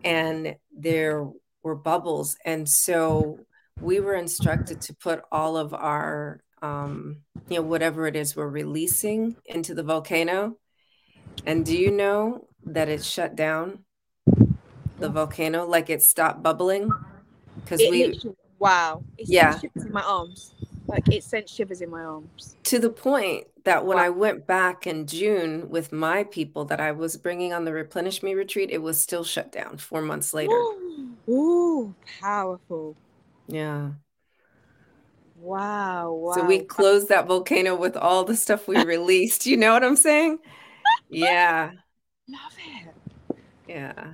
[0.03, 1.27] And there
[1.63, 2.37] were bubbles.
[2.45, 3.39] And so
[3.81, 8.47] we were instructed to put all of our um, you know, whatever it is we're
[8.47, 10.57] releasing into the volcano.
[11.45, 13.85] And do you know that it shut down
[14.99, 15.65] the volcano?
[15.65, 16.93] Like it stopped bubbling?
[17.55, 18.19] Because we
[18.59, 19.01] wow.
[19.17, 19.59] It Yeah.
[19.59, 20.53] shivers in my arms.
[20.87, 22.55] Like it sent shivers in my arms.
[22.63, 24.03] to the point that when Wow.
[24.03, 28.21] I went back in June with my people that I was bringing on the replenish
[28.21, 30.53] me retreat, it was still shut down four months later.
[31.29, 32.95] Ooh, powerful.
[33.47, 33.91] Yeah.
[35.39, 36.33] Wow, wow.
[36.33, 39.45] So we closed that volcano with all the stuff we released.
[39.45, 40.39] You know what I'm saying?
[41.11, 41.71] Yeah.
[42.29, 42.93] love it.
[43.67, 44.13] Yeah.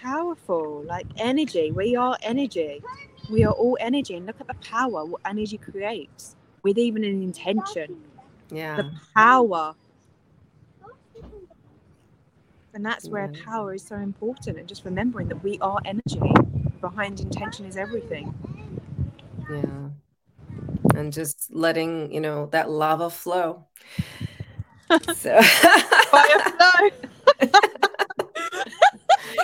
[0.00, 0.82] Powerful.
[0.86, 1.70] Like energy.
[1.70, 2.82] We are energy.
[3.30, 4.14] We are all energy.
[4.16, 7.96] And look at the power what energy creates with even an intention.
[8.50, 8.76] Yeah.
[8.76, 9.74] The power.
[12.74, 13.42] And that's where Yeah.
[13.44, 14.58] power is so important.
[14.58, 16.32] And just remembering that we are energy.
[16.80, 18.34] Behind intention is everything.
[19.50, 19.90] Yeah.
[20.94, 23.66] And just letting, you know, that lava flow.
[25.14, 27.48] So Fire flow.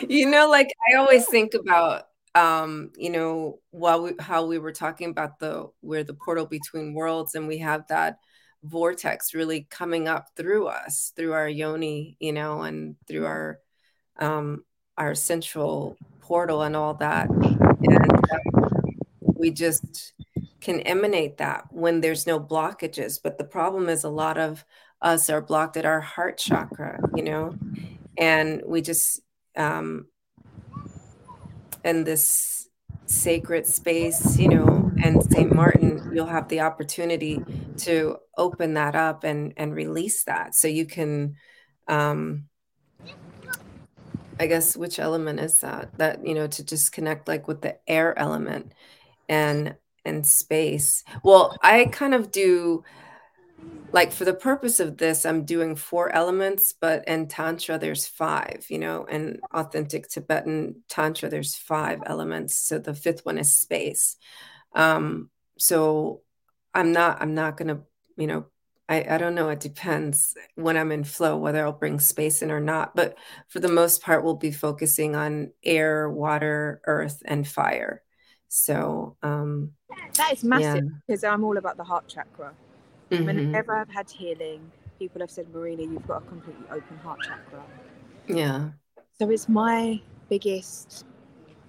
[0.09, 4.73] you know like i always think about um you know while we how we were
[4.73, 8.19] talking about the we're the portal between worlds and we have that
[8.65, 13.61] vortex really coming up through us through our yoni you know and through our
[14.19, 14.63] um
[14.99, 17.31] our central portal and all that.
[17.31, 18.23] And
[19.23, 20.13] we just
[20.61, 23.19] can emanate that when there's no blockages.
[23.23, 24.65] But the problem is a lot of
[25.01, 27.57] us are blocked at our heart chakra you know?
[28.19, 29.21] And we just
[29.57, 30.07] um
[31.85, 32.69] in this
[33.07, 37.41] sacred space you know and st martin you'll have the opportunity
[37.79, 40.55] to open that up and and release that.
[40.55, 41.37] So you can
[41.87, 42.45] um
[44.39, 45.97] i guess which element is that?
[45.99, 48.73] That you know to just connect like with the air element
[49.29, 51.05] and and space.
[51.23, 52.85] Well i kind of do
[53.93, 58.67] like for the purpose of this i'm doing four elements but in tantra there's five
[58.69, 62.57] you know and authentic tibetan tantra there's five elements.
[62.57, 64.17] So the fifth one is space.
[64.75, 66.23] Um so
[66.75, 67.81] i'm not i'm not gonna
[68.17, 68.47] you know
[68.91, 69.51] I, I don't know.
[69.51, 72.95] It depends when i'm in flow whether i'll bring space in or not.
[72.95, 73.17] But
[73.49, 78.03] for the most part we'll be focusing on air water earth and fire.
[78.49, 79.73] So um
[80.17, 82.53] That is massive because I'm all about the heart chakra.
[83.11, 83.25] Mhm.
[83.25, 87.63] Whenever I've had healing, people have said, Marina, you've got a completely open heart chakra.
[88.29, 88.71] yeah
[89.19, 91.05] So it's my biggest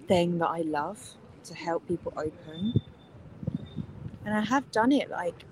[0.08, 0.98] thing that I love
[1.44, 2.74] to help people open.
[4.24, 5.44] And I have done it like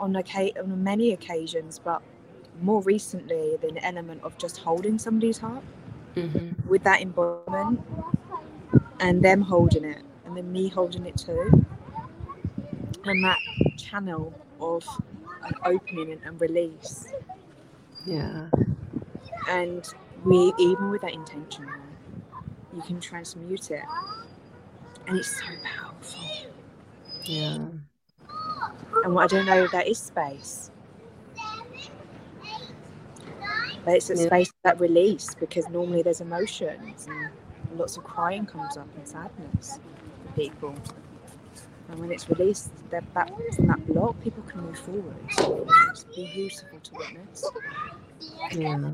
[0.00, 2.02] on, occa- on many occasions, but
[2.60, 5.64] more recently, the element of just holding somebody's heart
[6.16, 7.80] hmm with that embodiment
[9.00, 11.64] and them holding it and then me holding it too.
[13.04, 13.38] And that
[13.76, 14.32] channel
[14.62, 14.86] of
[15.44, 17.08] an opening and, and release.
[18.06, 18.48] yeah
[19.48, 19.86] And
[20.24, 21.68] we even with that intention,
[22.74, 23.82] you can transmute it.
[25.06, 26.24] And it's so powerful.
[27.24, 27.58] yeah
[29.04, 30.70] And what I don't know, that is space.
[33.84, 34.26] But it's a yeah.
[34.26, 37.30] space that release because normally there's emotions and
[37.78, 39.80] lots of crying comes up and sadness
[40.24, 40.74] for people.
[41.92, 45.14] And when it's released, that, that from that block, people can move forward.
[45.90, 47.50] It's be useful to witness.
[48.50, 48.92] Yeah.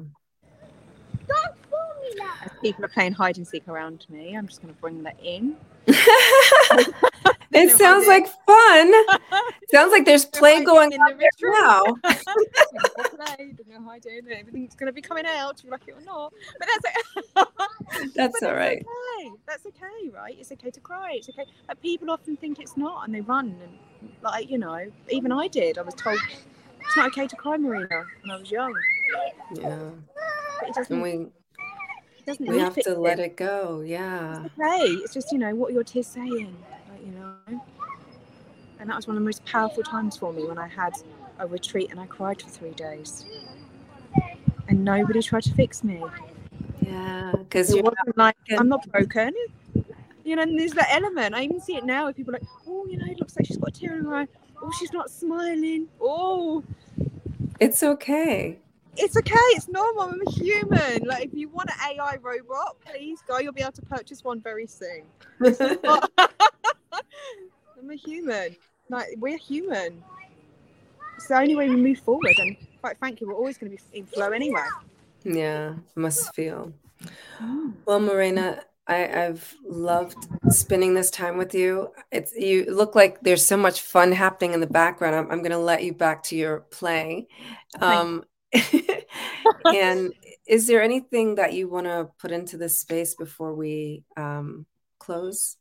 [2.44, 5.16] As people are playing hide and seek around me, I'm just going to bring that
[5.22, 5.56] in.
[7.52, 8.92] it sounds like fun.
[9.70, 11.82] sounds like there's play going on there now.
[12.02, 16.32] play, no hiding, everything's going to be coming out, you like it or not.
[16.58, 17.46] But that's
[17.96, 18.14] it.
[18.14, 18.84] that's all right.
[18.84, 19.30] Okay.
[19.46, 20.36] That's okay, right?
[20.38, 21.14] It's okay to cry.
[21.14, 21.44] It's okay.
[21.68, 25.48] Like people often think it's not, and they run and like you know, even I
[25.48, 25.78] did.
[25.78, 26.18] I was told
[26.80, 28.74] it's not okay to cry, Marina, when I was young.
[29.54, 29.90] Yeah.
[30.60, 30.92] But it doesn't.
[30.92, 31.26] And we,
[32.26, 33.82] doesn't we have to let it go.
[33.84, 34.44] Yeah.
[34.44, 34.92] It's okay.
[35.02, 36.77] It's just you know what your tears saying, like,
[37.08, 37.60] you know.
[38.80, 40.94] And that was one of the most powerful times for me when I had
[41.38, 43.24] a retreat and I cried for three days,
[44.68, 46.02] and nobody tried to fix me.
[46.82, 49.32] Yeah, because you're not like I'm not broken.
[50.24, 51.34] You know, and there's that element.
[51.34, 52.04] I even see it now.
[52.04, 54.04] Where people are like, oh, you know, it looks like she's got a tear in
[54.04, 54.28] her eye.
[54.62, 55.88] Oh, she's not smiling.
[56.00, 56.62] Oh,
[57.60, 58.58] it's okay
[58.98, 59.34] it's okay.
[59.52, 60.02] It's normal.
[60.02, 61.04] I'm a human.
[61.04, 63.38] Like, if you want an AI robot, please go.
[63.38, 65.04] You'll be able to purchase one very soon.
[66.92, 68.56] I'm a human.
[68.88, 70.02] Like, we're human.
[71.16, 72.34] It's the only way we move forward.
[72.38, 74.64] And quite frankly, we're always going to be in flow anyway.
[75.24, 76.72] Yeah, must feel.
[77.40, 77.74] Mm.
[77.84, 80.16] Well, Marina, I, have loved
[80.48, 81.92] spending this time with you.
[82.10, 85.14] It's you look like there's so much fun happening in the background.
[85.14, 87.28] I'm, I'm going to let you back to your play.
[87.80, 88.24] Um,
[89.74, 90.12] and
[90.46, 94.66] is there anything that you want to put into this space before we um,
[94.98, 95.56] close?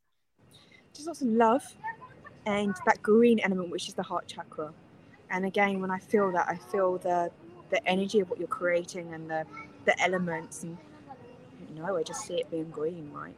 [0.98, 1.64] Just lots of love
[2.46, 4.74] and that green element, which is the heart chakra.
[5.30, 7.32] And again, when I feel that, I feel the
[7.70, 9.46] the energy of what you're creating and the
[9.86, 10.64] the elements.
[10.64, 10.78] And
[11.70, 13.36] you know, I just see it being green, right?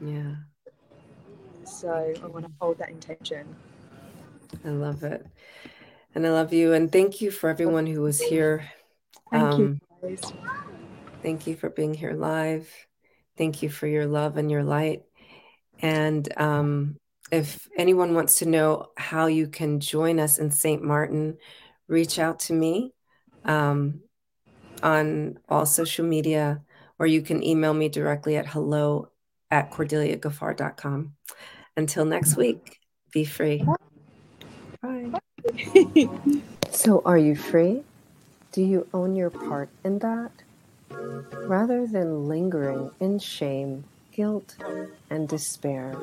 [0.00, 0.34] Yeah.
[1.64, 3.54] So I want to hold that intention.
[4.64, 5.26] I love it.
[6.14, 6.72] And I love you.
[6.72, 8.68] And thank you for everyone who was here
[9.30, 10.18] Thank um, you.
[11.22, 12.70] Thank you for being here live.
[13.36, 15.02] Thank you for your love and your light.
[15.80, 16.96] And um,
[17.30, 20.82] if anyone wants to know how you can join us in St.
[20.82, 21.38] Martin,
[21.88, 22.92] reach out to me
[23.44, 24.00] um,
[24.82, 26.62] on all social media,
[26.98, 29.10] or you can email me directly at hello
[29.50, 31.12] at cordeliagaffar.com.
[31.76, 32.78] Until next week,
[33.12, 33.64] be free.
[34.80, 35.10] Bye.
[36.70, 37.82] so, are you free?
[38.52, 40.30] Do you own your part in that?
[40.90, 43.84] Rather than lingering in shame,
[44.14, 44.56] guilt,
[45.10, 45.94] and despair,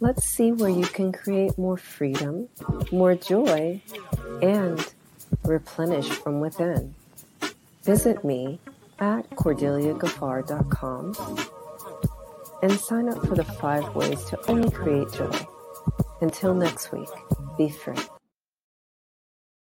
[0.00, 2.48] let's see where you can create more freedom,
[2.92, 3.82] more joy,
[4.40, 4.92] and
[5.44, 6.94] replenish from within.
[7.84, 8.58] Visit me
[8.98, 11.14] at cordeliagaffar.com
[12.62, 15.46] and sign up for the five ways to only create joy.
[16.20, 17.08] Until next week,
[17.58, 17.96] be free.